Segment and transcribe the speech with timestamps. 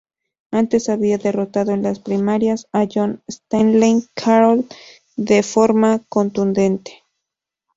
[0.51, 4.67] Antes había derrotado en las primarias a John Stanley Carroll
[5.15, 7.03] de forma contundente.